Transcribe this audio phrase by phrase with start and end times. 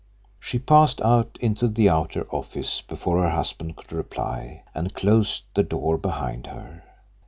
[0.39, 5.61] She passed out into the outer office before her husband could reply, and closed the
[5.61, 6.83] door behind her.